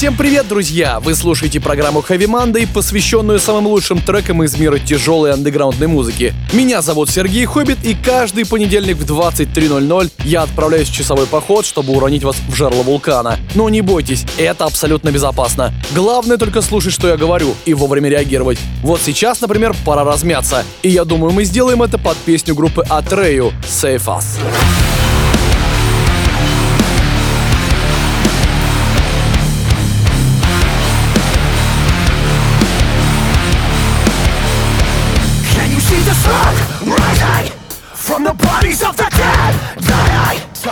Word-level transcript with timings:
Всем 0.00 0.16
привет, 0.16 0.48
друзья! 0.48 0.98
Вы 0.98 1.14
слушаете 1.14 1.60
программу 1.60 2.00
Heavy 2.00 2.24
Monday, 2.24 2.66
посвященную 2.66 3.38
самым 3.38 3.66
лучшим 3.66 4.00
трекам 4.00 4.42
из 4.42 4.58
мира 4.58 4.78
тяжелой 4.78 5.34
андеграундной 5.34 5.88
музыки. 5.88 6.32
Меня 6.54 6.80
зовут 6.80 7.10
Сергей 7.10 7.44
Хоббит, 7.44 7.84
и 7.84 7.94
каждый 7.94 8.46
понедельник 8.46 8.96
в 8.96 9.04
23.00 9.04 10.10
я 10.24 10.40
отправляюсь 10.44 10.88
в 10.88 10.94
часовой 10.94 11.26
поход, 11.26 11.66
чтобы 11.66 11.92
уронить 11.92 12.24
вас 12.24 12.36
в 12.48 12.54
жерло 12.54 12.82
вулкана. 12.82 13.38
Но 13.54 13.68
не 13.68 13.82
бойтесь, 13.82 14.24
это 14.38 14.64
абсолютно 14.64 15.10
безопасно. 15.10 15.70
Главное 15.94 16.38
только 16.38 16.62
слушать, 16.62 16.94
что 16.94 17.06
я 17.06 17.18
говорю, 17.18 17.54
и 17.66 17.74
вовремя 17.74 18.08
реагировать. 18.08 18.58
Вот 18.82 19.02
сейчас, 19.02 19.42
например, 19.42 19.76
пора 19.84 20.04
размяться. 20.04 20.64
И 20.82 20.88
я 20.88 21.04
думаю, 21.04 21.34
мы 21.34 21.44
сделаем 21.44 21.82
это 21.82 21.98
под 21.98 22.16
песню 22.16 22.54
группы 22.54 22.86
Atreyu 22.88 23.52
«Save 23.68 24.06
Us». 24.06 24.24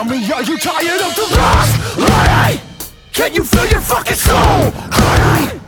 Me, 0.09 0.33
are 0.33 0.43
you 0.43 0.59
tired 0.59 1.01
of 1.01 1.15
the 1.15 1.37
lost? 1.37 1.99
Lie, 1.99 2.61
Can 3.13 3.35
you 3.35 3.45
feel 3.45 3.67
your 3.67 3.81
fucking 3.81 4.15
soul? 4.15 4.73
Lie, 4.91 5.61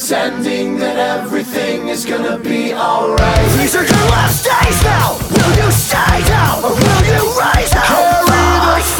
pretending 0.00 0.78
that 0.78 0.96
everything 0.96 1.88
is 1.88 2.06
gonna 2.06 2.38
be 2.38 2.72
alright. 2.72 3.58
These 3.58 3.76
are 3.76 3.84
your 3.84 4.04
last 4.08 4.46
days 4.48 4.82
now. 4.82 5.18
Will 5.28 5.62
you 5.62 5.70
stay 5.70 6.24
down 6.24 6.64
or 6.64 6.72
will 6.72 7.04
you 7.04 7.38
rise? 7.38 7.68
Carry 7.68 8.56
the 8.64 8.99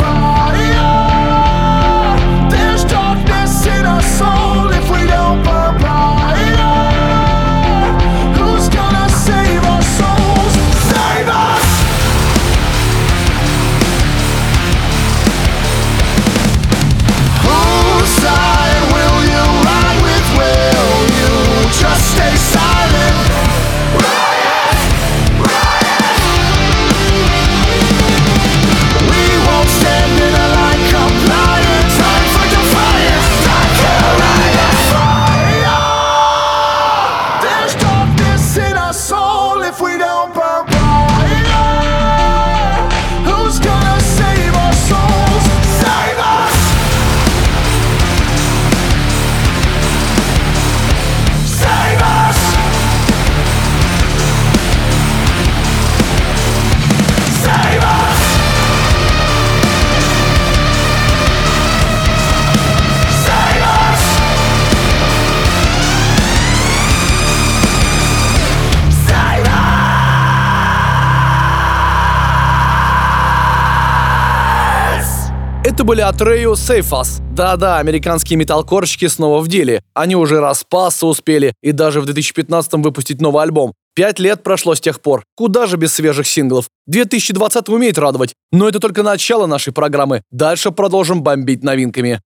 были 75.90 76.08
Atreyu 76.08 76.52
Save 76.52 76.88
Us. 76.90 77.20
Да-да, 77.34 77.78
американские 77.78 78.36
металлкорщики 78.36 79.08
снова 79.08 79.40
в 79.40 79.48
деле. 79.48 79.82
Они 79.92 80.14
уже 80.14 80.38
распасться 80.38 81.04
успели 81.04 81.52
и 81.64 81.72
даже 81.72 82.00
в 82.00 82.04
2015 82.04 82.74
выпустить 82.74 83.20
новый 83.20 83.42
альбом. 83.42 83.72
Пять 83.96 84.20
лет 84.20 84.44
прошло 84.44 84.76
с 84.76 84.80
тех 84.80 85.00
пор. 85.00 85.24
Куда 85.34 85.66
же 85.66 85.76
без 85.76 85.92
свежих 85.92 86.28
синглов? 86.28 86.66
2020 86.86 87.68
умеет 87.70 87.98
радовать. 87.98 88.34
Но 88.52 88.68
это 88.68 88.78
только 88.78 89.02
начало 89.02 89.46
нашей 89.46 89.72
программы. 89.72 90.22
Дальше 90.30 90.70
продолжим 90.70 91.24
бомбить 91.24 91.64
новинками. 91.64 92.20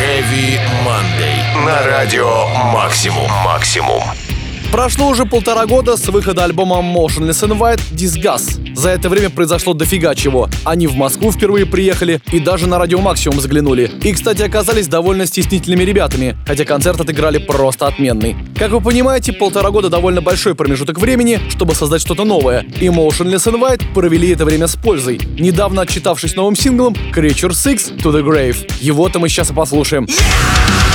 Heavy 0.00 0.58
Monday. 0.86 1.66
На 1.66 1.86
радио 1.86 2.46
«Максимум». 2.72 3.30
«Максимум». 3.44 4.02
Прошло 4.72 5.08
уже 5.08 5.26
полтора 5.26 5.66
года 5.66 5.98
с 5.98 6.08
выхода 6.08 6.44
альбома 6.44 6.76
Motionless 6.76 7.46
in 7.46 7.58
White 7.58 7.82
Disgust. 7.92 8.74
За 8.74 8.88
это 8.88 9.10
время 9.10 9.28
произошло 9.28 9.74
дофига 9.74 10.14
чего. 10.14 10.48
Они 10.64 10.86
в 10.86 10.94
Москву 10.94 11.30
впервые 11.30 11.66
приехали 11.66 12.22
и 12.32 12.40
даже 12.40 12.66
на 12.66 12.78
радио 12.78 12.98
Максимум 12.98 13.38
заглянули. 13.38 13.90
И, 14.02 14.14
кстати, 14.14 14.40
оказались 14.40 14.88
довольно 14.88 15.26
стеснительными 15.26 15.82
ребятами, 15.82 16.38
хотя 16.46 16.64
концерт 16.64 16.98
отыграли 16.98 17.36
просто 17.36 17.86
отменный. 17.86 18.34
Как 18.58 18.70
вы 18.70 18.80
понимаете, 18.80 19.34
полтора 19.34 19.70
года 19.70 19.90
довольно 19.90 20.22
большой 20.22 20.54
промежуток 20.54 20.98
времени, 20.98 21.38
чтобы 21.50 21.74
создать 21.74 22.00
что-то 22.00 22.24
новое. 22.24 22.64
И 22.80 22.86
Motionless 22.86 23.52
in 23.52 23.60
White 23.60 23.92
провели 23.92 24.30
это 24.30 24.46
время 24.46 24.68
с 24.68 24.76
пользой, 24.76 25.20
недавно 25.38 25.82
отчитавшись 25.82 26.34
новым 26.34 26.56
синглом 26.56 26.94
Creature 27.14 27.50
Six 27.50 27.98
to 27.98 28.10
the 28.10 28.24
Grave. 28.26 28.72
Его-то 28.80 29.18
мы 29.18 29.28
сейчас 29.28 29.50
и 29.50 29.52
послушаем. 29.52 30.06
We 30.06 30.91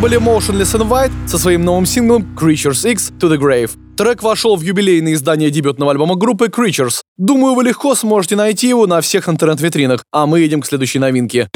были 0.00 0.18
Motionless 0.18 0.74
in 0.76 0.88
White 0.88 1.12
со 1.26 1.38
своим 1.38 1.62
новым 1.62 1.84
синглом 1.84 2.26
Creatures 2.34 2.90
X 2.90 3.12
to 3.20 3.30
the 3.30 3.36
Grave. 3.36 3.70
Трек 3.96 4.22
вошел 4.22 4.56
в 4.56 4.62
юбилейное 4.62 5.12
издание 5.12 5.50
дебютного 5.50 5.92
альбома 5.92 6.16
группы 6.16 6.46
Creatures. 6.46 7.02
Думаю, 7.18 7.54
вы 7.54 7.64
легко 7.64 7.94
сможете 7.94 8.34
найти 8.34 8.68
его 8.68 8.86
на 8.86 9.02
всех 9.02 9.28
интернет-витринах, 9.28 10.04
а 10.10 10.26
мы 10.26 10.40
едем 10.40 10.62
к 10.62 10.66
следующей 10.66 11.00
новинке. 11.00 11.48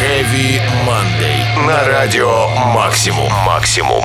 Heavy 0.00 0.60
Monday. 0.86 1.66
На 1.66 1.84
радио 1.88 2.48
Максимум. 2.72 3.32
Максимум. 3.44 4.04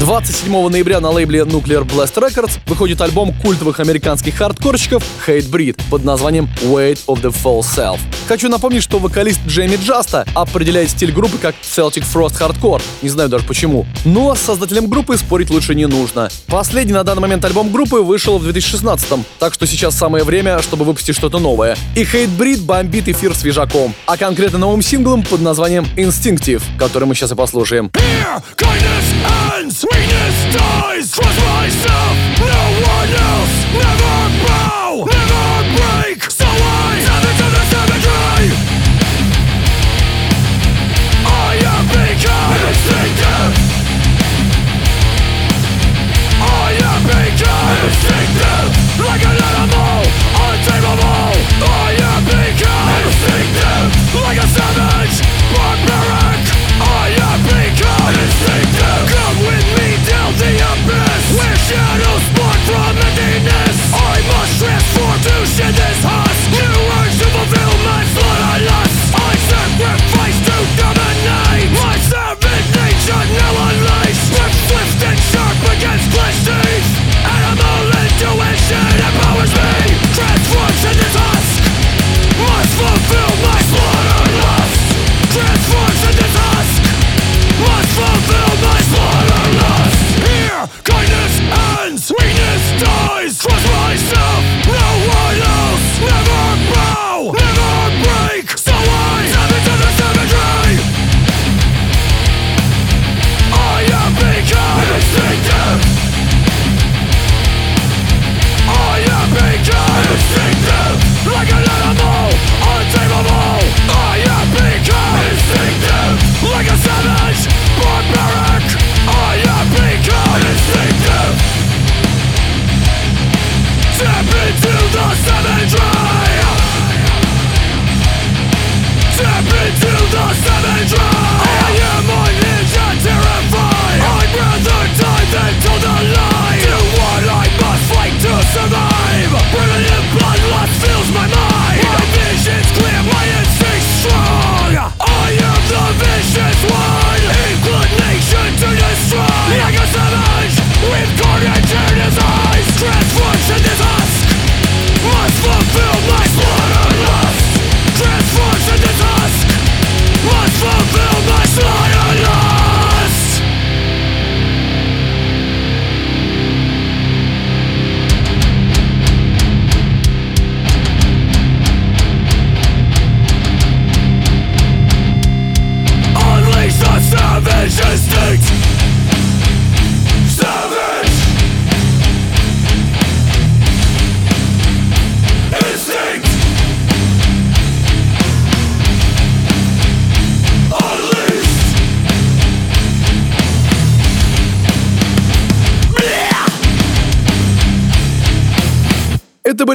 27 0.00 0.70
ноября 0.70 0.98
на 0.98 1.10
лейбле 1.10 1.40
Nuclear 1.40 1.84
Blast 1.84 2.14
Records 2.14 2.52
выходит 2.66 3.02
альбом 3.02 3.34
культовых 3.34 3.80
американских 3.80 4.34
хардкорщиков 4.34 5.04
Hate 5.26 5.50
Breed 5.50 5.78
под 5.90 6.04
названием 6.04 6.48
Weight 6.62 7.04
of 7.06 7.20
the 7.20 7.30
Full 7.30 7.60
Self. 7.60 7.98
Хочу 8.26 8.48
напомнить, 8.48 8.82
что 8.82 8.98
вокалист 8.98 9.40
Джейми 9.46 9.76
Джаста 9.76 10.24
определяет 10.34 10.88
стиль 10.88 11.12
группы 11.12 11.36
как 11.36 11.54
Celtic 11.62 12.04
Frost 12.10 12.40
Hardcore, 12.40 12.80
не 13.02 13.10
знаю 13.10 13.28
даже 13.28 13.44
почему. 13.44 13.84
Но 14.06 14.34
с 14.34 14.40
создателем 14.40 14.86
группы 14.86 15.18
спорить 15.18 15.50
лучше 15.50 15.74
не 15.74 15.86
нужно. 15.86 16.30
Последний 16.46 16.94
на 16.94 17.04
данный 17.04 17.20
момент 17.20 17.44
альбом 17.44 17.70
группы 17.70 17.96
вышел 17.96 18.38
в 18.38 18.42
2016 18.44 19.06
так 19.38 19.52
что 19.52 19.66
сейчас 19.66 19.96
самое 19.96 20.24
время, 20.24 20.62
чтобы 20.62 20.86
выпустить 20.86 21.14
что-то 21.14 21.38
новое. 21.38 21.76
И 21.94 22.04
Hate 22.04 22.34
Breed 22.38 22.62
бомбит 22.62 23.06
эфир 23.06 23.34
свежаком, 23.34 23.94
а 24.06 24.16
конкретно 24.16 24.60
новым 24.60 24.80
синглом 24.80 25.22
под 25.24 25.42
названием 25.42 25.86
Instinctive, 25.98 26.62
который 26.78 27.04
мы 27.04 27.14
сейчас 27.14 27.32
и 27.32 27.34
послушаем. 27.34 27.90
Here, 27.94 29.89
weakness 29.92 30.54
dies. 30.54 31.10
Trust 31.12 31.40
myself, 31.44 32.16
no 32.40 32.69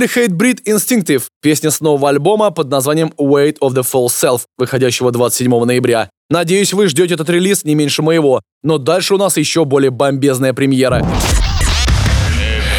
Были 0.05 0.27
Hate 0.27 0.37
Breed 0.37 0.59
Instinctive, 0.67 1.23
песня 1.41 1.71
с 1.71 1.81
нового 1.81 2.09
альбома 2.09 2.51
под 2.51 2.69
названием 2.69 3.11
Weight 3.17 3.57
of 3.59 3.73
the 3.73 3.81
Full 3.81 4.07
Self, 4.07 4.41
выходящего 4.57 5.11
27 5.11 5.63
ноября. 5.63 6.09
Надеюсь, 6.29 6.73
вы 6.73 6.87
ждете 6.87 7.15
этот 7.15 7.29
релиз 7.29 7.63
не 7.63 7.75
меньше 7.75 8.01
моего, 8.01 8.41
но 8.63 8.77
дальше 8.77 9.15
у 9.15 9.17
нас 9.17 9.37
еще 9.37 9.65
более 9.65 9.91
бомбезная 9.91 10.53
премьера. 10.53 11.01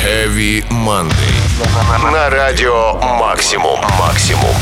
Heavy 0.04 0.64
Monday. 0.70 2.12
На 2.12 2.30
радио 2.30 2.94
Максимум. 3.18 3.80
Максимум. 3.98 4.54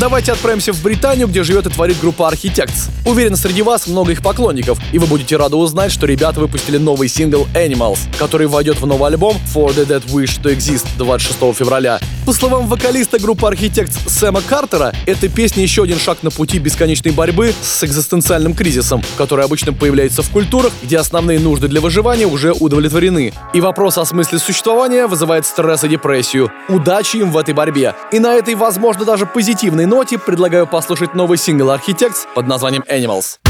Давайте 0.00 0.32
отправимся 0.32 0.72
в 0.72 0.82
Британию, 0.82 1.28
где 1.28 1.44
живет 1.44 1.66
и 1.66 1.70
творит 1.70 2.00
группа 2.00 2.28
Architects. 2.30 2.90
Уверен, 3.06 3.36
среди 3.36 3.62
вас 3.62 3.86
много 3.86 4.10
их 4.10 4.22
поклонников, 4.22 4.78
и 4.92 4.98
вы 4.98 5.06
будете 5.06 5.36
рады 5.36 5.54
узнать, 5.54 5.92
что 5.92 6.06
ребята 6.06 6.40
выпустили 6.40 6.78
новый 6.78 7.08
сингл 7.08 7.46
Animals, 7.54 8.00
который 8.18 8.48
войдет 8.48 8.80
в 8.80 8.86
новый 8.86 9.08
альбом 9.08 9.36
For 9.54 9.68
the 9.68 9.86
Dead 9.86 10.04
Wish 10.06 10.42
to 10.42 10.54
Exist 10.54 10.86
26 10.98 11.56
февраля. 11.56 12.00
По 12.26 12.32
словам 12.32 12.66
вокалиста 12.66 13.18
группы 13.20 13.46
Architects 13.46 14.08
Сэма 14.08 14.42
Картера, 14.42 14.92
эта 15.06 15.28
песня 15.28 15.62
еще 15.62 15.84
один 15.84 15.98
шаг 15.98 16.22
на 16.22 16.30
пути 16.30 16.58
бесконечной 16.58 17.12
борьбы 17.12 17.54
с 17.62 17.84
экзистенциальным 17.84 18.54
кризисом, 18.54 19.02
который 19.16 19.44
обычно 19.44 19.72
появляется 19.72 20.22
в 20.22 20.30
культурах, 20.30 20.72
где 20.82 20.98
основные 20.98 21.38
нужды 21.38 21.68
для 21.68 21.80
выживания 21.80 22.26
уже 22.26 22.52
удовлетворены. 22.52 23.32
И 23.52 23.60
вопрос 23.60 23.98
о 23.98 24.04
смысле 24.04 24.38
существования 24.38 25.06
вызывает 25.06 25.46
стресс 25.46 25.84
и 25.84 25.88
депрессию. 25.88 26.50
Удачи 26.68 27.18
им 27.18 27.30
в 27.30 27.38
этой 27.38 27.54
борьбе. 27.54 27.94
И 28.10 28.18
на 28.18 28.34
этой, 28.34 28.54
возможно, 28.54 29.04
даже 29.04 29.26
позитивной 29.26 29.83
ноте 29.86 30.18
предлагаю 30.18 30.66
послушать 30.66 31.14
новый 31.14 31.38
сингл 31.38 31.70
Architects 31.70 32.26
под 32.34 32.46
названием 32.46 32.84
Animals. 32.88 33.43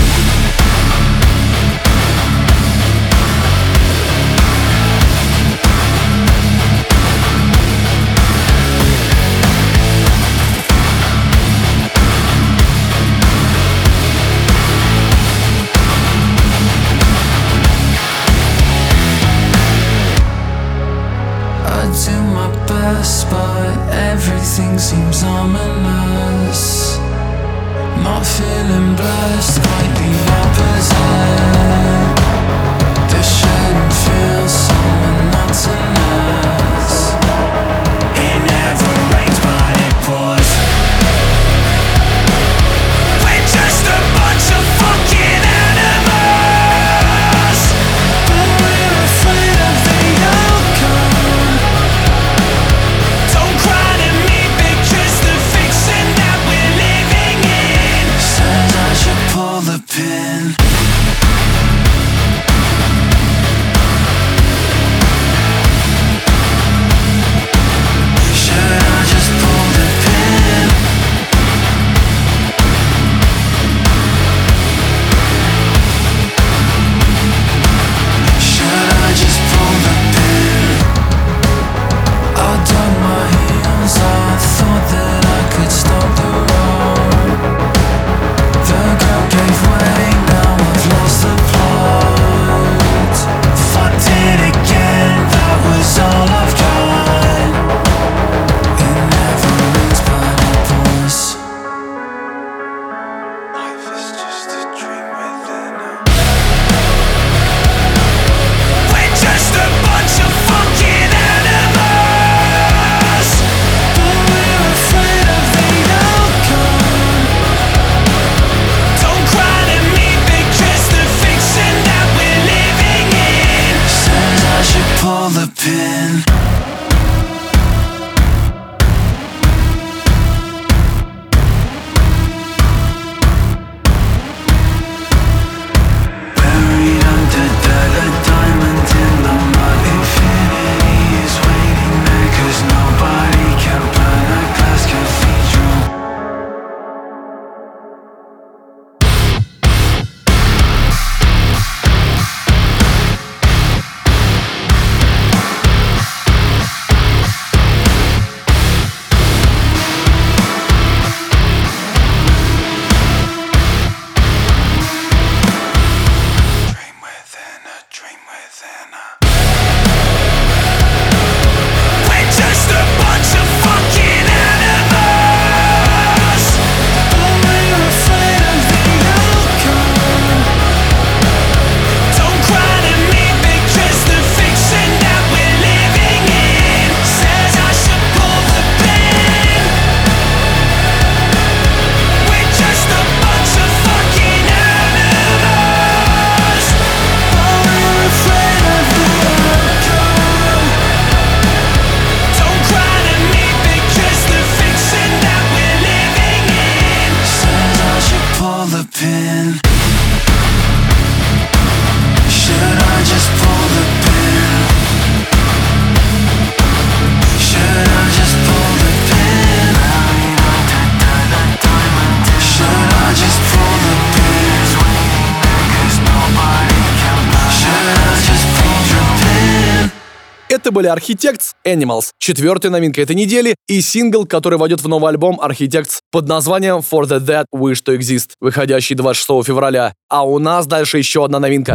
Это 230.64 230.72
были 230.72 230.90
Architects 230.90 231.52
Animals, 231.66 232.06
четвертая 232.18 232.72
новинка 232.72 233.02
этой 233.02 233.14
недели 233.14 233.54
и 233.68 233.82
сингл, 233.82 234.24
который 234.24 234.58
войдет 234.58 234.80
в 234.80 234.88
новый 234.88 235.10
альбом 235.10 235.38
Architects 235.38 235.98
под 236.10 236.26
названием 236.26 236.76
For 236.76 237.02
the 237.02 237.20
Dead 237.20 237.44
Wish 237.54 237.82
to 237.86 237.94
Exist, 237.94 238.30
выходящий 238.40 238.94
26 238.94 239.44
февраля. 239.44 239.92
А 240.08 240.26
у 240.26 240.38
нас 240.38 240.66
дальше 240.66 240.96
еще 240.96 241.22
одна 241.22 241.38
новинка. 241.38 241.74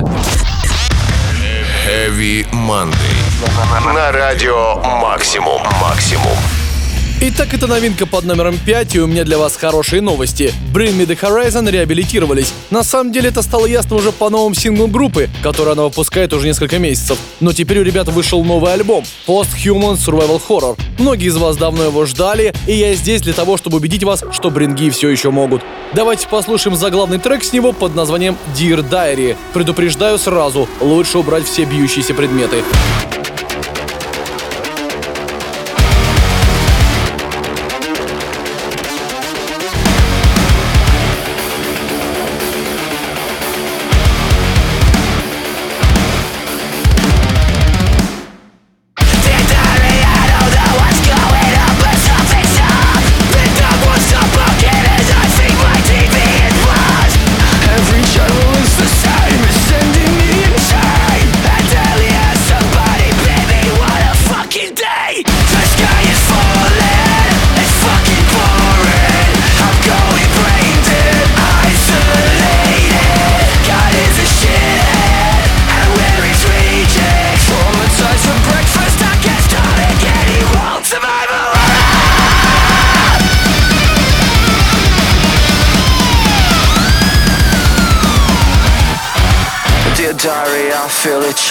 Heavy 1.87 2.47
Monday. 2.51 3.93
На 3.93 4.11
радио 4.11 4.77
Максимум. 4.77 5.61
Максимум. 5.79 6.58
Итак, 7.21 7.53
это 7.53 7.67
новинка 7.67 8.05
под 8.05 8.23
номером 8.23 8.57
5, 8.65 8.95
и 8.95 8.99
у 9.01 9.05
меня 9.05 9.25
для 9.25 9.37
вас 9.37 9.57
хорошие 9.57 10.01
новости. 10.01 10.53
Bring 10.73 10.97
Me 10.97 11.05
The 11.05 11.19
Horizon 11.19 11.69
реабилитировались. 11.69 12.53
На 12.69 12.81
самом 12.81 13.11
деле 13.11 13.27
это 13.27 13.41
стало 13.41 13.65
ясно 13.65 13.97
уже 13.97 14.13
по 14.13 14.29
новым 14.29 14.55
синглам 14.55 14.89
группы, 14.89 15.29
который 15.43 15.73
она 15.73 15.83
выпускает 15.83 16.31
уже 16.31 16.47
несколько 16.47 16.79
месяцев. 16.79 17.17
Но 17.41 17.51
теперь 17.51 17.79
у 17.79 17.83
ребят 17.83 18.07
вышел 18.07 18.41
новый 18.45 18.71
альбом 18.71 19.03
Post 19.27 19.49
Human 19.61 19.97
Survival 19.97 20.41
Horror. 20.47 20.79
Многие 20.97 21.27
из 21.27 21.35
вас 21.35 21.57
давно 21.57 21.83
его 21.83 22.05
ждали, 22.05 22.53
и 22.65 22.73
я 22.73 22.93
здесь 22.93 23.21
для 23.21 23.33
того, 23.33 23.57
чтобы 23.57 23.79
убедить 23.79 24.05
вас, 24.05 24.23
что 24.31 24.49
бринги 24.49 24.89
все 24.89 25.09
еще 25.09 25.29
могут. 25.29 25.61
Давайте 25.93 26.25
послушаем 26.25 26.77
заглавный 26.77 27.19
трек 27.19 27.43
с 27.43 27.51
него 27.51 27.73
под 27.73 27.95
названием 27.95 28.37
Dear 28.55 28.89
Diary. 28.89 29.35
Предупреждаю 29.53 30.17
сразу, 30.19 30.69
лучше 30.79 31.17
убрать 31.17 31.45
все 31.45 31.65
бьющиеся 31.65 32.13
предметы. 32.13 32.63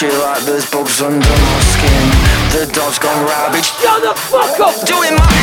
Itchy 0.01 0.15
like 0.17 0.43
there's 0.43 0.69
bugs 0.69 1.01
under 1.01 1.19
my 1.19 1.59
skin 1.59 2.05
The 2.51 2.71
dog's 2.73 2.99
gone 2.99 3.25
rabid 3.25 3.65
Shut 3.65 4.01
the 4.01 4.13
fuck 4.15 4.59
up! 4.59 4.85
Doing 4.85 5.15
my 5.15 5.38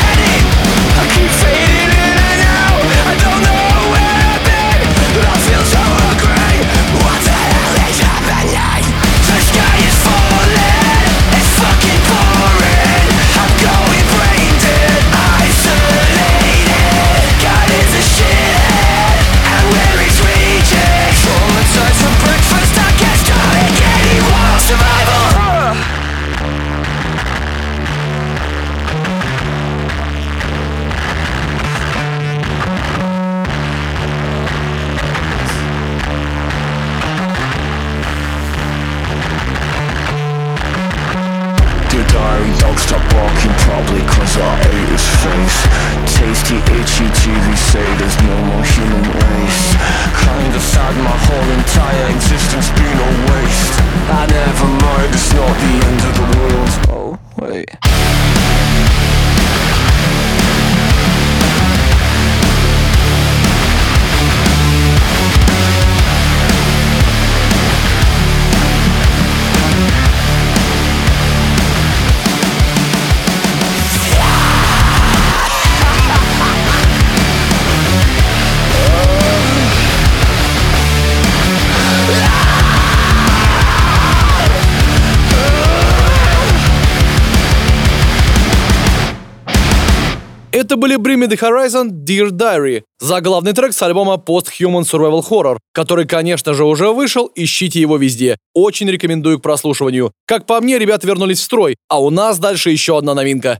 были 90.77 90.97
Bring 90.97 91.17
Me 91.17 91.27
The 91.27 91.37
Horizon 91.37 91.89
Dear 91.89 92.29
Diary, 92.29 92.83
заглавный 92.99 93.53
трек 93.53 93.73
с 93.73 93.81
альбома 93.81 94.13
Post-Human 94.13 94.83
Survival 94.83 95.23
Horror, 95.27 95.57
который, 95.73 96.05
конечно 96.05 96.53
же, 96.53 96.63
уже 96.63 96.91
вышел, 96.91 97.29
ищите 97.35 97.81
его 97.81 97.97
везде. 97.97 98.37
Очень 98.53 98.89
рекомендую 98.89 99.39
к 99.39 99.41
прослушиванию. 99.41 100.11
Как 100.25 100.45
по 100.45 100.61
мне, 100.61 100.79
ребята 100.79 101.05
вернулись 101.07 101.39
в 101.39 101.43
строй, 101.43 101.75
а 101.89 102.01
у 102.01 102.09
нас 102.09 102.39
дальше 102.39 102.69
еще 102.69 102.97
одна 102.97 103.13
новинка. 103.13 103.59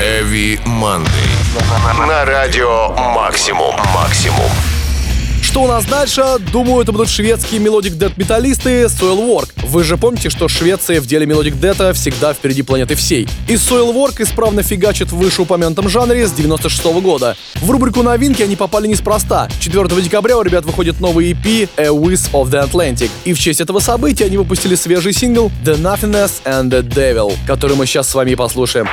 Heavy 0.00 0.58
Monday. 0.64 1.42
На 2.08 2.24
радио 2.24 2.88
Максимум. 3.14 3.76
Максимум. 3.94 4.71
Что 5.52 5.64
у 5.64 5.66
нас 5.66 5.84
дальше? 5.84 6.24
Думаю, 6.50 6.82
это 6.82 6.92
будут 6.92 7.10
шведские 7.10 7.60
melodic 7.60 7.92
death 7.98 8.16
металлисты 8.16 8.84
Soilwork. 8.84 9.50
Вы 9.64 9.84
же 9.84 9.98
помните, 9.98 10.30
что 10.30 10.48
Швеция 10.48 10.98
в 10.98 11.04
деле 11.04 11.26
melodic 11.26 11.60
death 11.60 11.87
а 11.87 11.92
всегда 11.92 12.32
впереди 12.32 12.62
планеты 12.62 12.94
всей. 12.94 13.28
И 13.48 13.56
Soilwork 13.56 14.22
исправно 14.22 14.62
фигачит 14.62 15.12
в 15.12 15.16
вышеупомянутом 15.18 15.90
жанре 15.90 16.26
с 16.26 16.32
96 16.32 16.84
года. 17.02 17.36
В 17.56 17.70
рубрику 17.70 18.02
новинки 18.02 18.40
они 18.40 18.56
попали 18.56 18.86
неспроста. 18.86 19.50
4 19.60 19.88
декабря 20.00 20.38
у 20.38 20.42
ребят 20.42 20.64
выходит 20.64 21.00
новый 21.00 21.32
EP 21.32 21.68
A 21.76 21.88
Whisp 21.88 22.30
of 22.32 22.48
the 22.48 22.66
Atlantic. 22.66 23.10
И 23.26 23.34
в 23.34 23.38
честь 23.38 23.60
этого 23.60 23.80
события 23.80 24.24
они 24.24 24.38
выпустили 24.38 24.74
свежий 24.74 25.12
сингл 25.12 25.52
The 25.66 25.76
Nothingness 25.76 26.32
and 26.46 26.70
the 26.70 26.80
Devil, 26.80 27.34
который 27.46 27.76
мы 27.76 27.84
сейчас 27.84 28.08
с 28.08 28.14
вами 28.14 28.30
и 28.30 28.36
послушаем. 28.36 28.88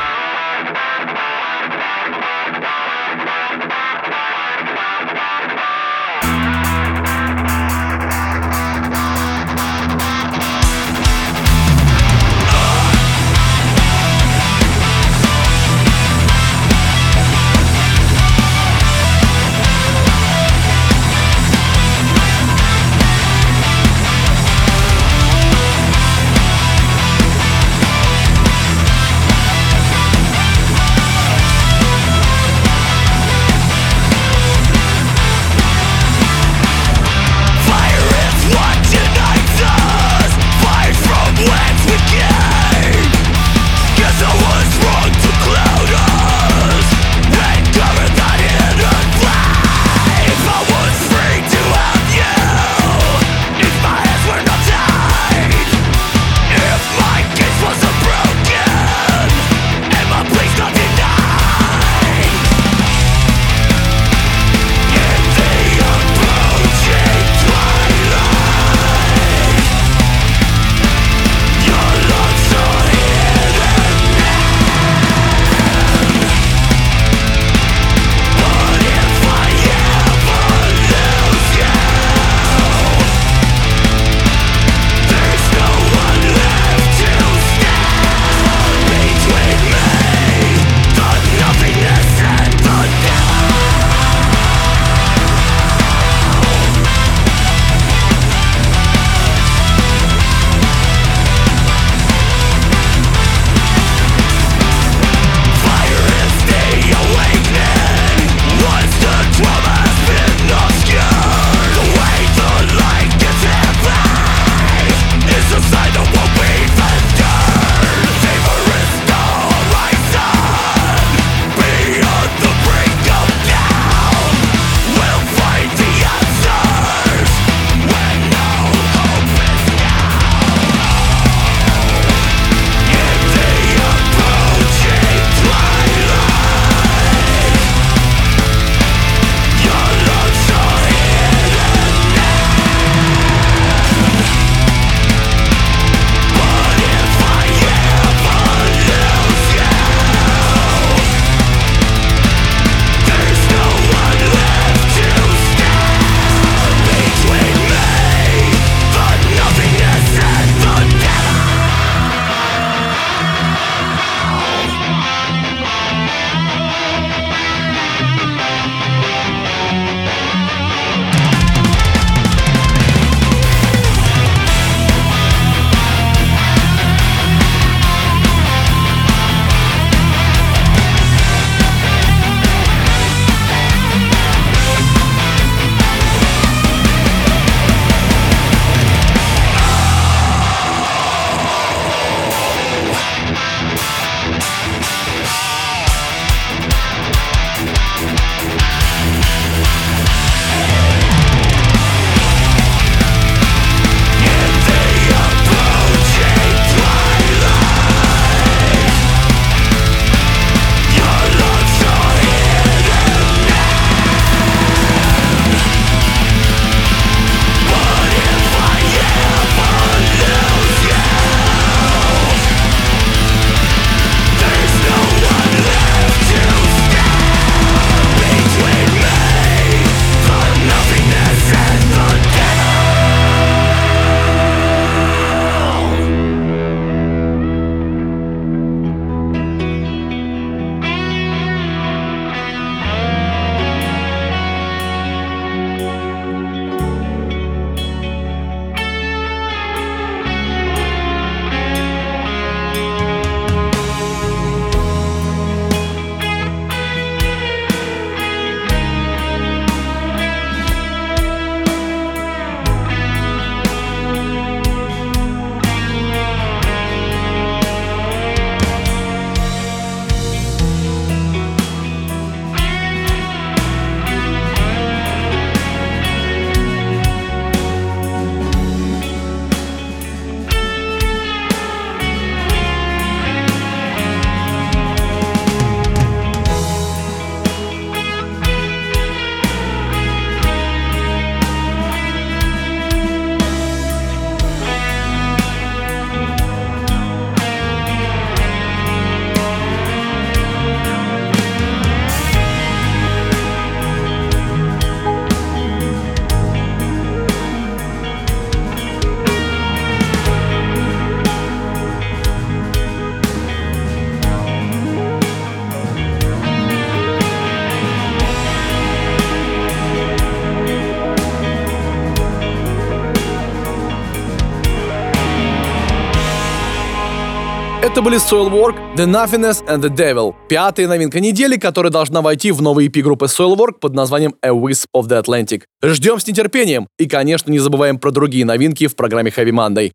Это 328.00 328.06
были 328.06 328.18
Soilwork, 328.18 328.96
The 328.96 329.06
Nothingness 329.06 329.62
and 329.68 329.82
the 329.82 329.90
Devil. 329.90 330.34
Пятая 330.48 330.88
новинка 330.88 331.20
недели, 331.20 331.58
которая 331.58 331.92
должна 331.92 332.22
войти 332.22 332.52
в 332.52 332.62
новый 332.62 332.88
EP 332.88 333.02
группы 333.02 333.26
Soilwork 333.26 333.80
под 333.82 333.94
названием 333.94 334.36
A 334.42 334.52
Wisp 334.52 334.86
of 334.96 335.10
the 335.10 335.22
Atlantic. 335.22 335.64
Ждем 335.84 336.18
с 336.18 336.26
нетерпением. 336.26 336.88
И, 336.98 337.08
конечно, 337.10 337.52
не 337.52 337.60
забываем 337.60 338.00
про 338.00 338.12
другие 338.12 338.46
новинки 338.46 338.88
в 338.88 338.96
программе 338.96 339.32
Heavy 339.32 339.52
Monday. 339.52 339.92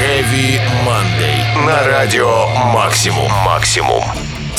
Heavy 0.00 0.58
Monday. 0.86 1.66
На 1.66 1.86
радио 1.86 2.46
Максимум. 2.72 3.30
Максимум. 3.44 4.02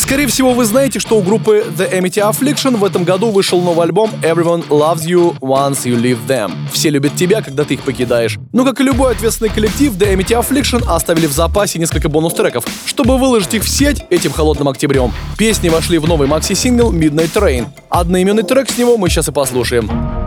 Скорее 0.09 0.25
всего, 0.25 0.55
вы 0.55 0.65
знаете, 0.65 0.99
что 0.99 1.19
у 1.19 1.21
группы 1.21 1.63
The 1.77 1.93
Amity 1.93 2.27
Affliction 2.27 2.77
в 2.77 2.83
этом 2.83 3.03
году 3.03 3.29
вышел 3.29 3.61
новый 3.61 3.85
альбом 3.85 4.09
Everyone 4.23 4.67
Loves 4.67 5.05
You 5.05 5.37
Once 5.37 5.83
You 5.83 6.01
Leave 6.01 6.17
Them. 6.27 6.51
Все 6.73 6.89
любят 6.89 7.15
тебя, 7.15 7.43
когда 7.43 7.63
ты 7.63 7.75
их 7.75 7.81
покидаешь. 7.81 8.39
Но, 8.51 8.65
как 8.65 8.81
и 8.81 8.83
любой 8.83 9.11
ответственный 9.11 9.51
коллектив, 9.51 9.95
The 9.95 10.15
Amity 10.15 10.41
Affliction 10.41 10.83
оставили 10.89 11.27
в 11.27 11.31
запасе 11.31 11.77
несколько 11.77 12.09
бонус-треков, 12.09 12.65
чтобы 12.87 13.19
выложить 13.19 13.53
их 13.53 13.63
в 13.63 13.69
сеть 13.69 14.03
этим 14.09 14.31
холодным 14.31 14.69
октябрем. 14.69 15.13
Песни 15.37 15.69
вошли 15.69 15.99
в 15.99 16.07
новый 16.07 16.27
макси-сингл 16.27 16.91
Midnight 16.91 17.31
Train. 17.31 17.67
Одноименный 17.91 18.41
трек 18.41 18.67
с 18.67 18.79
него 18.79 18.97
мы 18.97 19.09
сейчас 19.09 19.27
и 19.27 19.31
послушаем. 19.31 20.18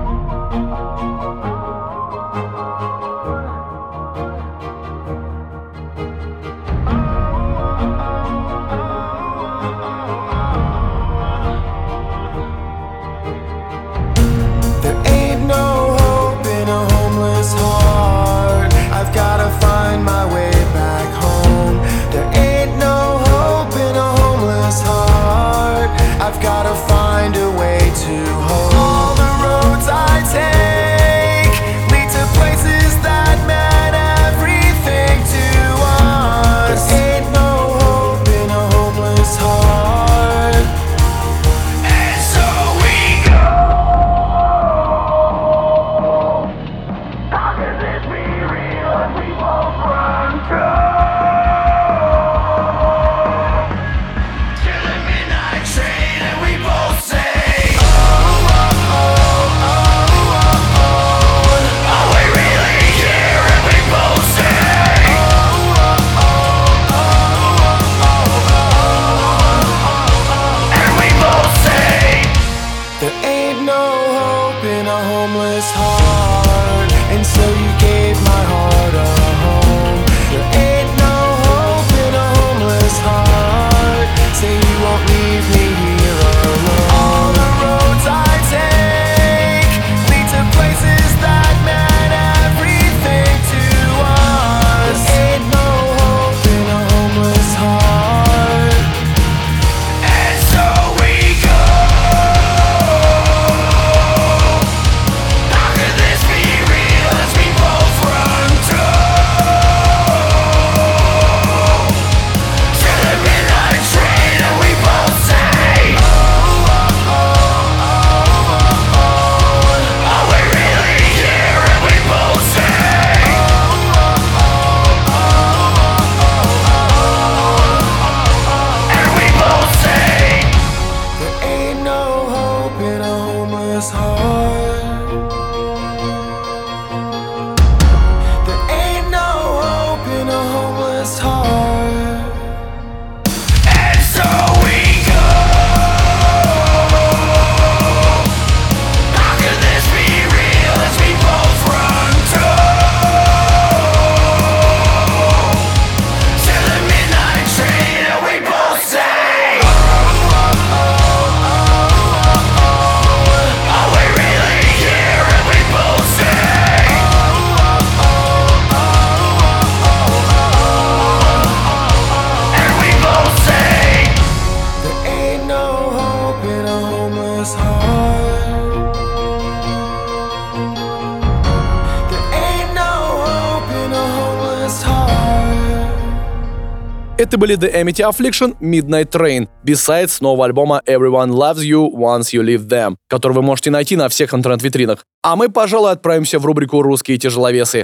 Были 187.42 187.56
The 187.56 187.74
Amity 187.74 188.08
Affliction, 188.08 188.56
Midnight 188.60 189.10
Train, 189.10 189.48
besides 189.64 190.20
нового 190.20 190.44
альбома 190.44 190.80
Everyone 190.86 191.30
Loves 191.30 191.64
You 191.64 191.90
Once 191.92 192.32
You 192.32 192.40
Leave 192.40 192.68
Them, 192.68 192.94
который 193.08 193.32
вы 193.32 193.42
можете 193.42 193.72
найти 193.72 193.96
на 193.96 194.08
всех 194.08 194.32
интернет-витринах. 194.32 195.04
А 195.24 195.34
мы, 195.34 195.48
пожалуй, 195.48 195.90
отправимся 195.90 196.38
в 196.38 196.46
рубрику 196.46 196.82
«Русские 196.82 197.18
тяжеловесы». 197.18 197.80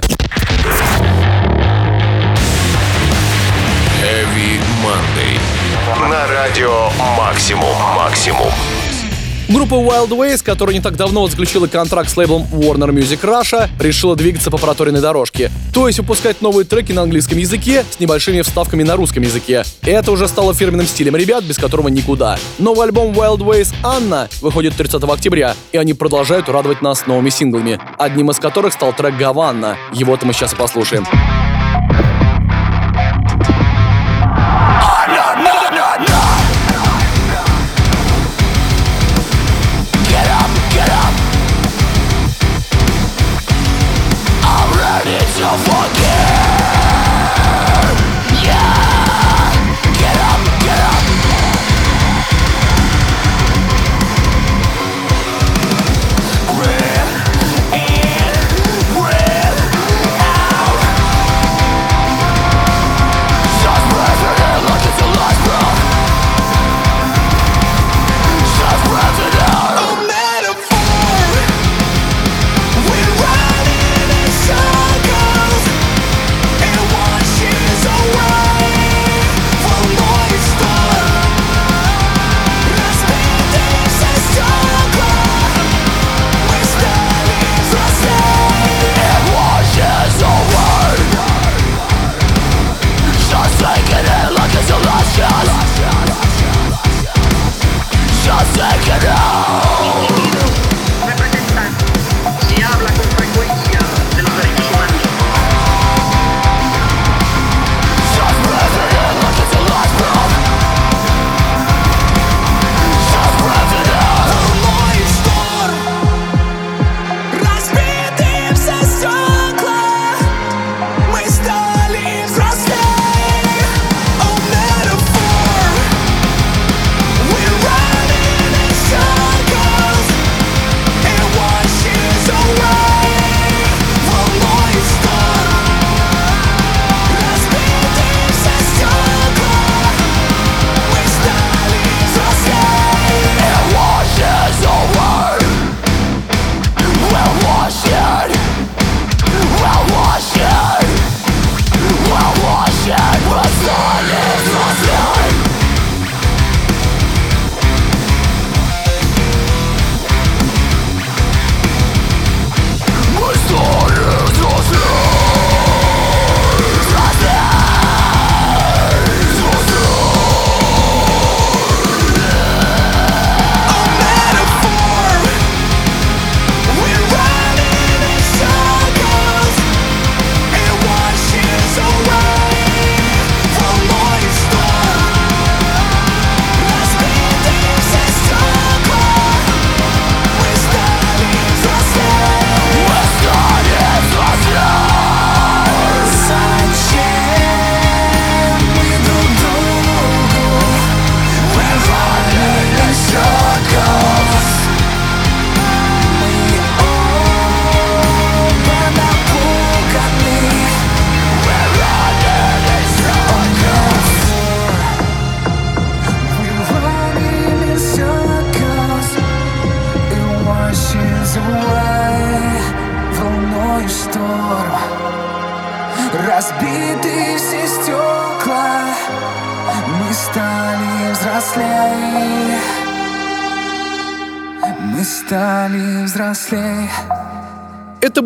Heavy 4.01 4.61
Monday. 4.81 5.37
На 6.09 6.25
радио 6.27 6.89
Максимум. 7.17 7.75
Максимум. 7.97 8.78
Группа 9.49 9.73
Wild 9.73 10.09
Ways, 10.09 10.43
которая 10.43 10.75
не 10.75 10.81
так 10.81 10.95
давно 10.95 11.27
заключила 11.27 11.65
контракт 11.65 12.07
с 12.11 12.15
лейблом 12.15 12.43
Warner 12.51 12.91
Music 12.91 13.21
Russia, 13.21 13.67
решила 13.79 14.15
двигаться 14.15 14.51
по 14.51 14.59
проторенной 14.59 15.01
дорожке. 15.01 15.49
То 15.73 15.87
есть 15.87 15.97
выпускать 15.97 16.43
новые 16.43 16.65
треки 16.65 16.91
на 16.91 17.01
английском 17.01 17.39
языке 17.39 17.83
с 17.89 17.99
небольшими 17.99 18.41
вставками 18.41 18.83
на 18.83 18.95
русском 18.95 19.23
языке. 19.23 19.63
Это 19.81 20.11
уже 20.11 20.27
стало 20.27 20.53
фирменным 20.53 20.85
стилем 20.85 21.15
ребят, 21.15 21.43
без 21.43 21.57
которого 21.57 21.87
никуда. 21.87 22.37
Новый 22.59 22.85
альбом 22.85 23.11
Wild 23.11 23.39
Ways 23.39 23.73
«Анна» 23.83 24.29
выходит 24.41 24.75
30 24.75 25.03
октября, 25.05 25.55
и 25.71 25.77
они 25.79 25.95
продолжают 25.95 26.47
радовать 26.47 26.83
нас 26.83 27.07
новыми 27.07 27.31
синглами, 27.31 27.79
одним 27.97 28.29
из 28.29 28.37
которых 28.37 28.73
стал 28.73 28.93
трек 28.93 29.17
«Гаванна». 29.17 29.77
Его-то 29.93 30.27
мы 30.27 30.33
сейчас 30.33 30.53
и 30.53 30.55
послушаем. 30.55 31.07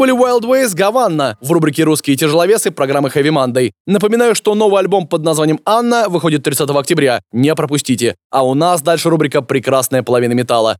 Были 0.04 0.14
Wild 0.14 0.42
Ways 0.42 0.76
Гаванна 0.76 1.38
в 1.40 1.50
рубрике 1.54 1.84
«Русские 1.84 2.18
тяжеловесы» 2.18 2.72
программы 2.72 3.08
Heavy 3.08 3.30
Monday. 3.30 3.72
Напоминаю, 3.88 4.36
что 4.36 4.54
новый 4.54 4.82
альбом 4.82 5.08
под 5.08 5.24
названием 5.24 5.62
«Анна» 5.64 6.10
выходит 6.10 6.44
30 6.44 6.70
октября. 6.72 7.22
Не 7.32 7.56
пропустите. 7.56 8.16
А 8.30 8.44
у 8.46 8.54
нас 8.54 8.82
дальше 8.82 9.10
рубрика 9.10 9.42
«Прекрасная 9.42 10.04
половина 10.04 10.34
металла». 10.34 10.76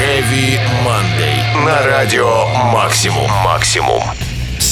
Heavy 0.00 0.58
Monday. 0.84 1.64
На 1.64 1.86
радио 1.86 2.44
Максимум. 2.72 3.30
Максимум. 3.44 4.02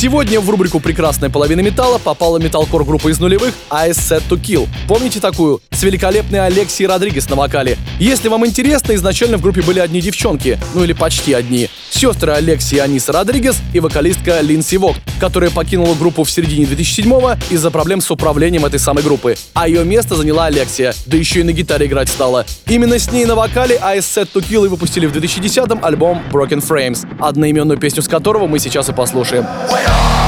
Сегодня 0.00 0.38
в 0.38 0.48
рубрику 0.48 0.78
«Прекрасная 0.78 1.28
половина 1.28 1.60
металла» 1.60 1.98
попала 1.98 2.38
металкор 2.38 2.84
группа 2.84 3.08
из 3.08 3.18
нулевых 3.18 3.52
I 3.68 3.90
Set 3.90 4.22
To 4.30 4.40
Kill. 4.40 4.68
Помните 4.86 5.18
такую? 5.18 5.60
С 5.72 5.82
великолепной 5.82 6.38
Алексией 6.46 6.86
Родригес 6.86 7.28
на 7.28 7.34
вокале. 7.34 7.76
Если 7.98 8.28
вам 8.28 8.46
интересно, 8.46 8.92
изначально 8.94 9.38
в 9.38 9.42
группе 9.42 9.60
были 9.60 9.80
одни 9.80 10.00
девчонки, 10.00 10.56
ну 10.74 10.84
или 10.84 10.92
почти 10.92 11.32
одни. 11.32 11.68
Сестры 11.90 12.30
Алексия 12.30 12.84
Аниса 12.84 13.10
Родригес 13.10 13.56
и 13.74 13.80
вокалистка 13.80 14.40
Линси 14.40 14.76
Вок, 14.76 14.94
которая 15.18 15.50
покинула 15.50 15.96
группу 15.96 16.22
в 16.22 16.30
середине 16.30 16.66
2007-го 16.66 17.32
из-за 17.50 17.72
проблем 17.72 18.00
с 18.00 18.08
управлением 18.12 18.66
этой 18.66 18.78
самой 18.78 19.02
группы. 19.02 19.34
А 19.54 19.66
ее 19.66 19.84
место 19.84 20.14
заняла 20.14 20.44
Алексия, 20.44 20.94
да 21.06 21.16
еще 21.16 21.40
и 21.40 21.42
на 21.42 21.50
гитаре 21.50 21.86
играть 21.86 22.08
стала. 22.08 22.46
Именно 22.68 23.00
с 23.00 23.10
ней 23.10 23.24
на 23.24 23.34
вокале 23.34 23.76
I 23.82 23.98
Set 23.98 24.28
To 24.32 24.48
Kill 24.48 24.66
и 24.66 24.68
выпустили 24.68 25.06
в 25.06 25.16
2010-м 25.16 25.84
альбом 25.84 26.22
Broken 26.30 26.64
Frames, 26.64 27.04
одноименную 27.18 27.80
песню 27.80 28.02
с 28.02 28.06
которого 28.06 28.46
мы 28.46 28.60
сейчас 28.60 28.88
и 28.88 28.92
послушаем. 28.92 29.44
When 29.68 29.87
Fire! 29.88 30.27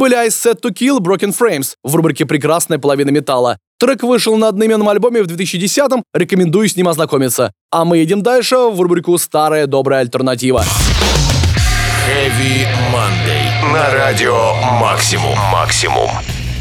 Были 0.00 0.14
I 0.14 0.28
Set 0.28 0.62
To 0.62 0.72
Kill 0.72 0.98
Broken 0.98 1.30
Frames 1.38 1.74
в 1.84 1.94
рубрике 1.94 2.24
«Прекрасная 2.24 2.78
половина 2.78 3.10
металла». 3.10 3.58
Трек 3.78 4.02
вышел 4.02 4.34
на 4.38 4.48
одноименном 4.48 4.88
альбоме 4.88 5.22
в 5.22 5.26
2010-м, 5.26 6.02
рекомендую 6.14 6.68
с 6.70 6.76
ним 6.76 6.88
ознакомиться. 6.88 7.52
А 7.70 7.84
мы 7.84 7.98
едем 7.98 8.22
дальше 8.22 8.56
в 8.56 8.80
рубрику 8.80 9.18
«Старая 9.18 9.66
добрая 9.66 10.00
альтернатива». 10.00 10.64
Heavy 12.08 12.66
Monday. 12.90 13.72
На 13.74 13.90
радио 13.90 14.54
Максимум. 14.80 15.38
Максимум. 15.52 16.08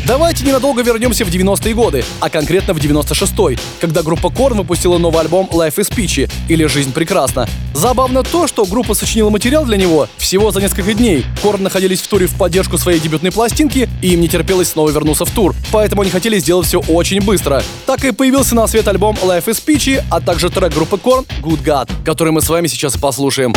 Давайте 0.06 0.44
ненадолго 0.44 0.82
вернемся 0.82 1.24
в 1.26 1.30
90-е 1.30 1.74
годы, 1.74 2.04
а 2.20 2.30
конкретно 2.30 2.74
в 2.74 2.78
96-й, 2.78 3.60
когда 3.80 4.02
группа 4.02 4.28
Korn 4.28 4.56
выпустила 4.56 4.98
новый 4.98 5.22
альбом 5.22 5.48
Life 5.52 5.76
is 5.76 5.92
Peachy, 5.94 6.32
или 6.48 6.66
«Жизнь 6.66 6.92
прекрасна». 6.94 7.48
Забавно 7.74 8.24
то, 8.24 8.48
что 8.48 8.66
группа 8.66 8.94
сочинила 8.94 9.30
материал 9.30 9.66
для 9.66 9.78
него 9.78 10.08
всего 10.18 10.52
за 10.52 10.62
несколько 10.62 10.94
дней. 10.94 11.26
Korn 11.44 11.62
находились 11.62 12.02
в 12.02 12.08
туре 12.08 12.28
в 12.28 12.36
поддержку 12.36 12.78
своей 12.78 13.00
дебютной 13.00 13.32
пластинки, 13.32 13.90
и 14.02 14.14
им 14.14 14.22
не 14.22 14.28
терпелось 14.28 14.70
снова 14.70 14.90
вернуться 14.90 15.26
в 15.26 15.32
тур, 15.32 15.56
поэтому 15.72 16.02
они 16.02 16.12
хотели 16.12 16.40
сделать 16.40 16.68
все 16.68 16.80
очень 16.80 17.22
быстро. 17.22 17.64
Так 17.86 18.04
и 18.04 18.12
появился 18.12 18.56
на 18.56 18.68
свет 18.68 18.88
альбом 18.88 19.16
Life 19.22 19.46
is 19.46 19.64
Peachy, 19.64 20.04
а 20.10 20.22
также 20.22 20.50
трек 20.50 20.74
группы 20.74 20.96
Korn 20.96 21.26
Good 21.42 21.64
God, 21.64 21.90
который 22.04 22.32
мы 22.34 22.42
с 22.42 22.50
вами 22.50 22.68
сейчас 22.68 22.96
и 22.96 23.00
послушаем. 23.00 23.54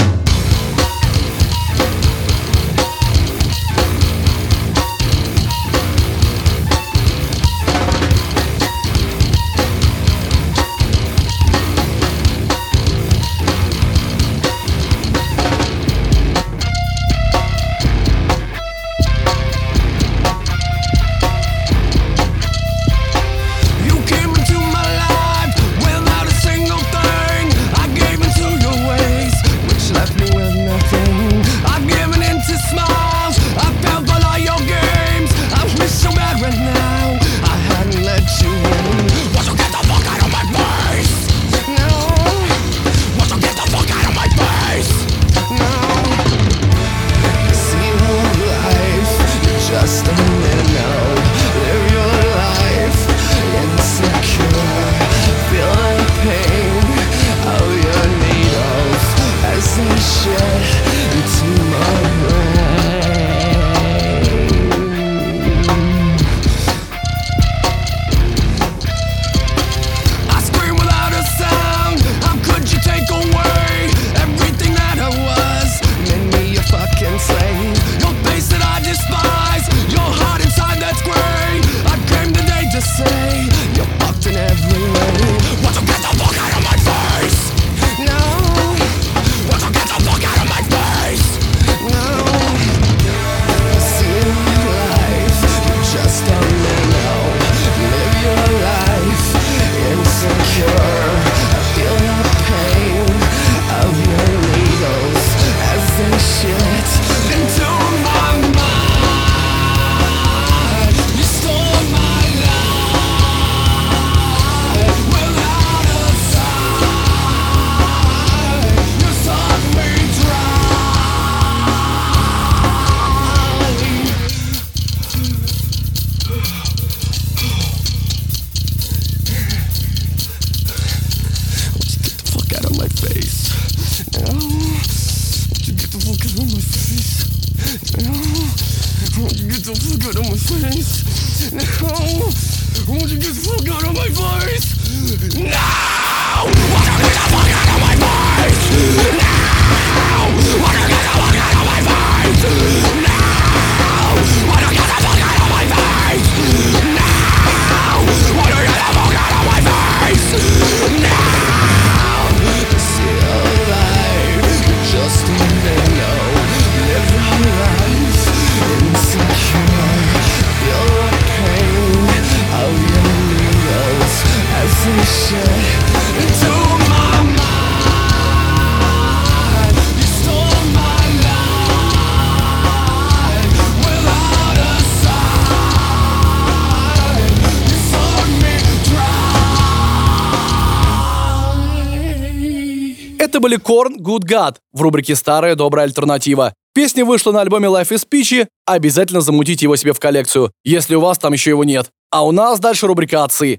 Были 193.52 193.60
Korn 193.60 193.98
Good 193.98 194.24
God 194.24 194.56
в 194.72 194.82
рубрике 194.82 195.14
«Старая 195.14 195.54
добрая 195.54 195.86
альтернатива». 195.86 196.54
Песня 196.74 197.04
вышла 197.04 197.32
на 197.32 197.42
альбоме 197.42 197.68
Life 197.68 197.90
is 197.90 198.06
Peachy, 198.10 198.46
обязательно 198.66 199.20
замутите 199.20 199.66
его 199.66 199.76
себе 199.76 199.92
в 199.92 200.00
коллекцию, 200.00 200.52
если 200.64 200.94
у 200.94 201.00
вас 201.00 201.18
там 201.18 201.32
еще 201.34 201.50
его 201.50 201.64
нет. 201.64 201.88
А 202.10 202.24
у 202.24 202.32
нас 202.32 202.60
дальше 202.60 202.86
рубрика 202.86 203.24
«Отцы». 203.24 203.58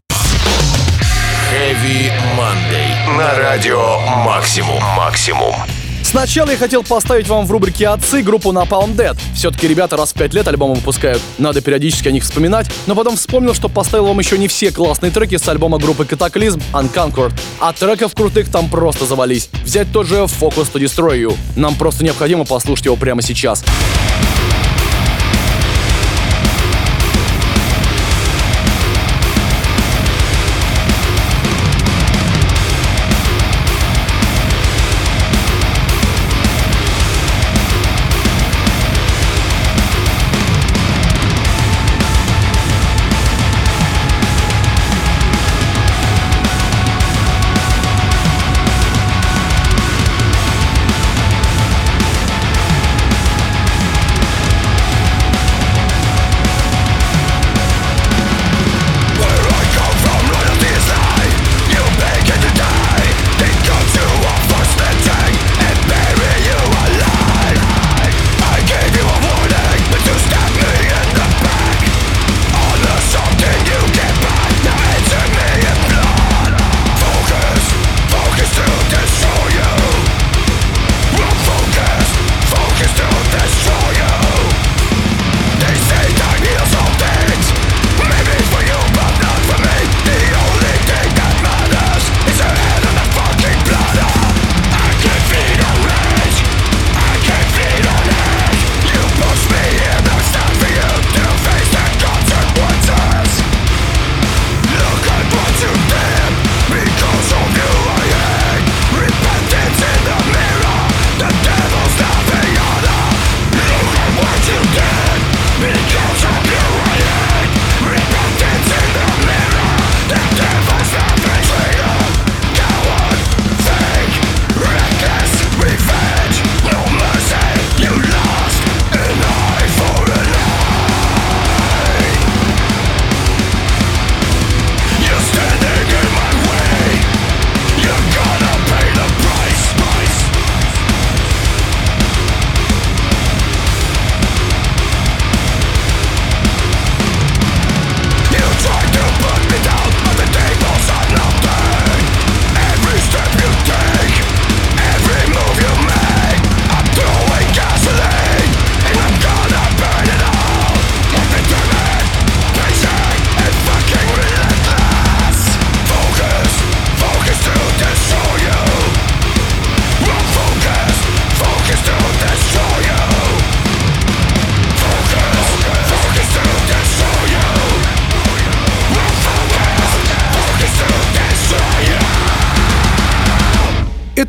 Heavy 1.51 2.11
Monday. 2.35 3.17
На 3.17 3.37
радио 3.37 3.99
Максимум. 4.25 4.81
Максимум. 4.97 5.53
Сначала 6.13 6.51
я 6.51 6.57
хотел 6.57 6.83
поставить 6.83 7.27
вам 7.27 7.47
в 7.47 7.51
рубрике 7.51 7.87
«Отцы» 7.87 8.21
группу 8.21 8.51
Napalm 8.51 8.95
Dead. 8.95 9.17
Все-таки 9.33 9.67
ребята 9.67 9.97
раз 9.97 10.11
в 10.11 10.13
пять 10.13 10.31
лет 10.35 10.47
альбомы 10.47 10.75
выпускают. 10.75 11.19
Надо 11.39 11.59
периодически 11.59 12.07
о 12.07 12.11
них 12.11 12.21
вспоминать. 12.21 12.67
Но 12.85 12.93
потом 12.93 13.15
вспомнил, 13.15 13.55
что 13.55 13.67
поставил 13.67 14.05
вам 14.05 14.19
еще 14.19 14.37
не 14.37 14.47
все 14.47 14.71
классные 14.71 15.11
треки 15.11 15.37
с 15.37 15.47
альбома 15.47 15.79
группы 15.79 16.03
Cataclysm 16.03 16.61
Unconquered. 16.71 17.33
А 17.59 17.73
треков 17.73 18.13
крутых 18.13 18.51
там 18.51 18.69
просто 18.69 19.07
завались. 19.07 19.49
Взять 19.63 19.91
тот 19.91 20.05
же 20.05 20.17
Focus 20.17 20.71
to 20.71 20.79
Destroy 20.79 21.19
You. 21.19 21.37
Нам 21.55 21.73
просто 21.73 22.03
необходимо 22.03 22.45
послушать 22.45 22.85
его 22.85 22.95
прямо 22.95 23.23
сейчас. 23.23 23.63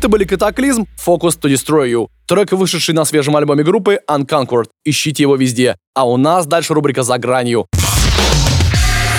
Это 0.05 0.11
были 0.11 0.23
Катаклизм, 0.23 0.85
Focus 1.03 1.31
to 1.41 1.51
Destroy 1.51 1.91
You. 1.91 2.09
Трек, 2.27 2.51
вышедший 2.51 2.93
на 2.93 3.05
свежем 3.05 3.35
альбоме 3.37 3.63
группы 3.63 3.99
Unconquered. 4.07 4.65
Ищите 4.83 5.23
его 5.23 5.35
везде. 5.35 5.77
А 5.95 6.07
у 6.07 6.15
нас 6.17 6.45
дальше 6.45 6.75
рубрика 6.75 7.01
«За 7.01 7.17
гранью». 7.17 7.65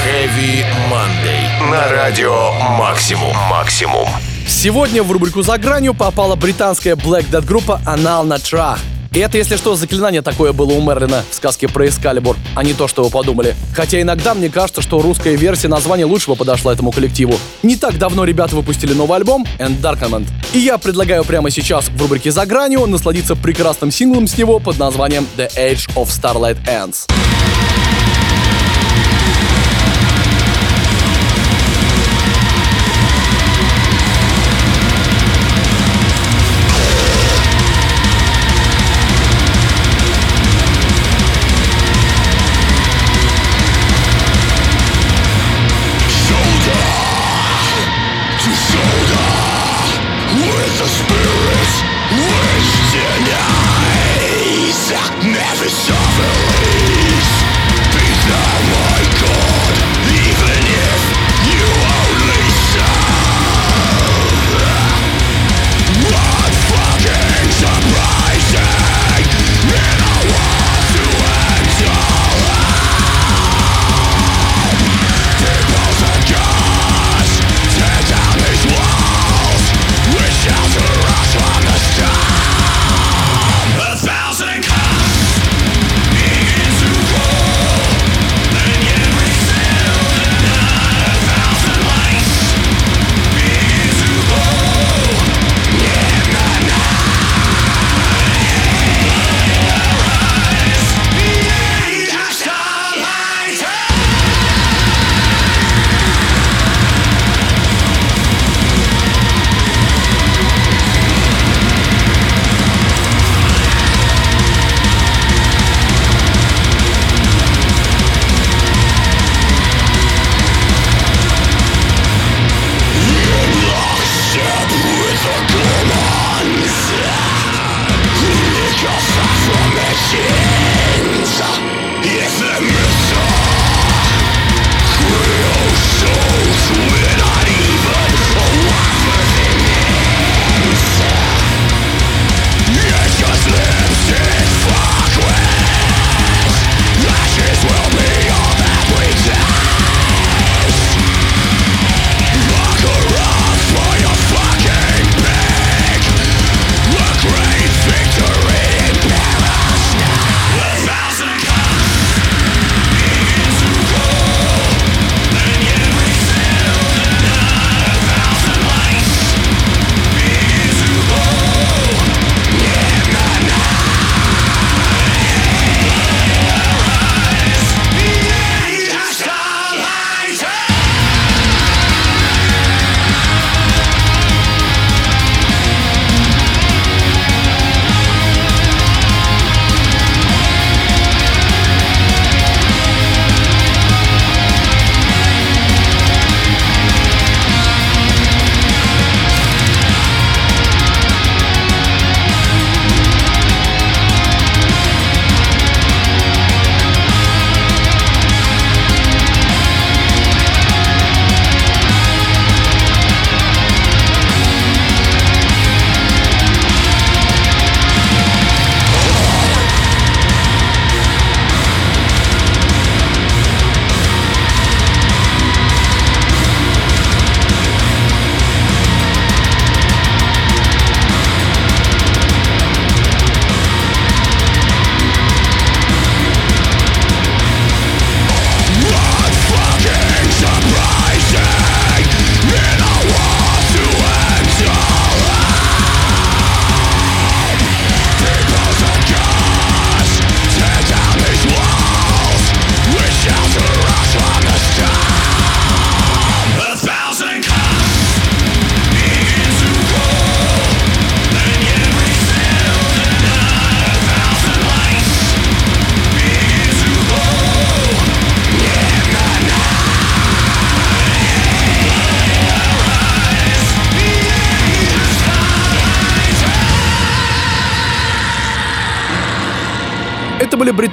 Heavy 0.04 0.64
Monday. 0.88 1.72
На 1.72 1.90
радио 1.90 2.52
Максимум. 2.78 3.34
Максимум. 3.50 4.06
Сегодня 4.46 5.02
в 5.02 5.10
рубрику 5.10 5.42
«За 5.42 5.58
гранью» 5.58 5.92
попала 5.92 6.36
британская 6.36 6.94
Black 6.94 7.28
Death 7.32 7.46
группа 7.46 7.80
Anal 7.84 8.24
Natra. 8.24 8.78
И 9.16 9.18
это, 9.18 9.38
если 9.38 9.56
что, 9.56 9.74
заклинание 9.76 10.20
такое 10.20 10.52
было 10.52 10.72
у 10.72 10.82
Мерлина 10.82 11.24
в 11.30 11.34
сказке 11.34 11.68
про 11.68 11.88
Эскалибур, 11.88 12.36
а 12.54 12.62
не 12.62 12.74
то, 12.74 12.86
что 12.86 13.02
вы 13.02 13.08
подумали. 13.08 13.56
Хотя 13.74 13.98
иногда 14.02 14.34
мне 14.34 14.50
кажется, 14.50 14.82
что 14.82 15.00
русская 15.00 15.36
версия 15.36 15.68
названия 15.68 16.04
лучше 16.04 16.34
подошла 16.34 16.74
этому 16.74 16.92
коллективу. 16.92 17.34
Не 17.62 17.76
так 17.76 17.96
давно 17.96 18.24
ребята 18.24 18.54
выпустили 18.54 18.92
новый 18.92 19.16
альбом 19.16 19.46
Endarkment. 19.58 20.26
И 20.52 20.58
я 20.58 20.76
предлагаю 20.76 21.24
прямо 21.24 21.50
сейчас 21.50 21.88
в 21.88 21.98
рубрике 21.98 22.30
«За 22.30 22.44
гранью» 22.44 22.84
насладиться 22.84 23.36
прекрасным 23.36 23.90
синглом 23.90 24.26
с 24.26 24.36
него 24.36 24.58
под 24.58 24.78
названием 24.78 25.26
The 25.38 25.50
Age 25.56 25.88
of 25.94 26.08
Starlight 26.08 26.58
Ends. 26.66 27.06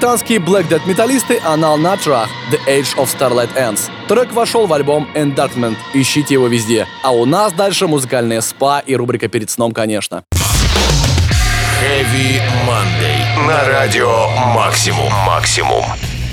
Британские 0.03 0.39
Black 0.39 0.67
Death 0.67 0.85
металлисты 0.85 1.37
Anal 1.45 1.77
Natra 1.77 2.27
The 2.51 2.59
Age 2.67 2.93
of 2.97 3.07
Starlight 3.07 3.55
Ends. 3.55 3.89
Трек 4.09 4.33
вошел 4.33 4.67
в 4.67 4.73
альбом 4.73 5.07
Endarkment, 5.15 5.77
ищите 5.93 6.33
его 6.33 6.47
везде. 6.47 6.85
А 7.03 7.11
у 7.11 7.23
нас 7.23 7.53
дальше 7.53 7.87
музыкальная 7.87 8.41
спа 8.41 8.81
и 8.81 8.97
рубрика 8.97 9.29
перед 9.29 9.49
сном, 9.49 9.71
конечно. 9.71 10.25
Heavy 11.81 12.41
Monday. 12.67 13.47
На 13.47 13.65
радио 13.65 14.27
Максимум. 14.53 15.09
Максимум. 15.25 15.85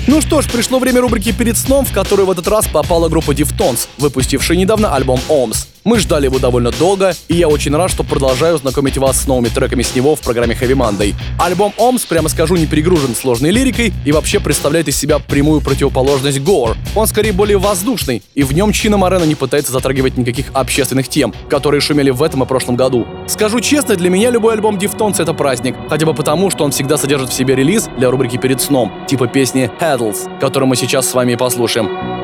Ну 0.07 0.19
что 0.19 0.41
ж, 0.41 0.49
пришло 0.49 0.79
время 0.79 0.99
рубрики 0.99 1.31
«Перед 1.31 1.57
сном», 1.57 1.85
в 1.85 1.93
которую 1.93 2.25
в 2.25 2.31
этот 2.31 2.47
раз 2.47 2.67
попала 2.67 3.07
группа 3.07 3.31
Deftones, 3.31 3.87
выпустившая 3.97 4.57
недавно 4.57 4.95
альбом 4.95 5.19
«Omс». 5.29 5.67
Мы 5.83 5.97
ждали 5.97 6.25
его 6.25 6.37
довольно 6.37 6.69
долго, 6.69 7.15
и 7.27 7.35
я 7.35 7.47
очень 7.47 7.75
рад, 7.75 7.89
что 7.89 8.03
продолжаю 8.03 8.59
знакомить 8.59 8.99
вас 8.99 9.21
с 9.21 9.27
новыми 9.27 9.47
треками 9.47 9.81
с 9.81 9.95
него 9.95 10.15
в 10.15 10.21
программе 10.21 10.53
Heavy 10.53 10.75
Monday. 10.75 11.15
Альбом 11.39 11.73
Omс, 11.75 12.05
прямо 12.07 12.29
скажу, 12.29 12.55
не 12.55 12.67
перегружен 12.67 13.15
сложной 13.15 13.49
лирикой 13.49 13.91
и 14.05 14.11
вообще 14.11 14.39
представляет 14.39 14.87
из 14.87 14.97
себя 14.97 15.17
прямую 15.17 15.61
противоположность 15.61 16.37
Gore. 16.37 16.75
Он 16.95 17.07
скорее 17.07 17.33
более 17.33 17.57
воздушный, 17.57 18.21
и 18.35 18.43
в 18.43 18.53
нем 18.53 18.71
Чина 18.73 18.97
Морено 18.97 19.23
не 19.23 19.33
пытается 19.33 19.71
затрагивать 19.71 20.17
никаких 20.17 20.51
общественных 20.53 21.07
тем, 21.07 21.33
которые 21.49 21.81
шумели 21.81 22.11
в 22.11 22.21
этом 22.21 22.43
и 22.43 22.45
прошлом 22.45 22.75
году. 22.75 23.07
Скажу 23.25 23.59
честно, 23.59 23.95
для 23.95 24.11
меня 24.11 24.29
любой 24.29 24.53
альбом 24.53 24.77
Deftones 24.77 25.19
это 25.19 25.33
праздник, 25.33 25.75
хотя 25.89 26.05
бы 26.05 26.13
потому, 26.13 26.51
что 26.51 26.63
он 26.63 26.69
всегда 26.69 26.97
содержит 26.97 27.31
в 27.31 27.33
себе 27.33 27.55
релиз 27.55 27.89
для 27.97 28.11
рубрики 28.11 28.37
«Перед 28.37 28.61
сном», 28.61 28.93
типа 29.07 29.25
песни 29.25 29.71
«Heddles», 30.01 30.39
которую 30.39 30.67
мы 30.67 30.75
сейчас 30.75 31.09
с 31.09 31.13
вами 31.13 31.35
послушаем. 31.35 32.20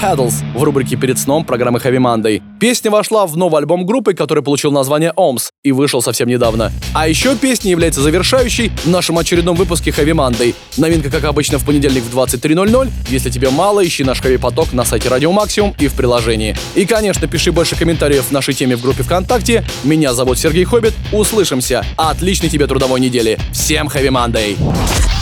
Haddles 0.00 0.34
в 0.54 0.62
рубрике 0.62 0.96
«Перед 0.96 1.18
сном» 1.18 1.44
программы 1.44 1.78
Heavy 1.78 1.98
Monday. 1.98 2.42
Песня 2.60 2.90
вошла 2.90 3.26
в 3.26 3.36
новый 3.36 3.58
альбом 3.58 3.84
группы, 3.84 4.14
который 4.14 4.42
получил 4.42 4.70
название 4.70 5.12
OMS 5.16 5.50
и 5.64 5.72
вышел 5.72 6.00
совсем 6.02 6.28
недавно. 6.28 6.72
А 6.94 7.08
еще 7.08 7.36
песня 7.36 7.70
является 7.70 8.00
завершающей 8.00 8.70
в 8.84 8.86
нашем 8.86 9.18
очередном 9.18 9.56
выпуске 9.56 9.90
Heavy 9.90 10.12
Monday. 10.12 10.54
Новинка, 10.76 11.10
как 11.10 11.24
обычно, 11.24 11.58
в 11.58 11.64
понедельник 11.64 12.04
в 12.04 12.16
23.00. 12.16 12.90
Если 13.08 13.30
тебе 13.30 13.50
мало, 13.50 13.84
ищи 13.84 14.04
наш 14.04 14.20
Heavy 14.20 14.38
Поток 14.38 14.72
на 14.72 14.84
сайте 14.84 15.08
Радио 15.08 15.32
Максимум 15.32 15.74
и 15.78 15.88
в 15.88 15.94
приложении. 15.94 16.56
И, 16.74 16.86
конечно, 16.86 17.26
пиши 17.26 17.50
больше 17.52 17.76
комментариев 17.76 18.26
в 18.26 18.32
нашей 18.32 18.54
теме 18.54 18.76
в 18.76 18.82
группе 18.82 19.02
ВКонтакте. 19.02 19.64
Меня 19.84 20.14
зовут 20.14 20.38
Сергей 20.38 20.64
Хоббит. 20.64 20.94
Услышимся. 21.12 21.84
Отличной 21.96 22.48
тебе 22.48 22.66
трудовой 22.66 23.00
недели. 23.00 23.38
Всем 23.52 23.88
Heavy 23.88 24.10
Monday! 24.10 25.17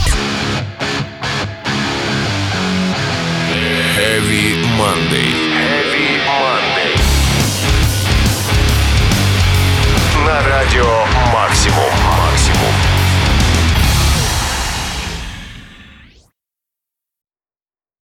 Heavy 4.16 4.56
Monday. 4.78 5.32
Heavy 5.52 6.16
Monday. 6.24 6.96
На 10.24 10.40
радио 10.48 11.15